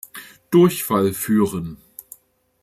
[0.49, 1.77] Durchfall führen.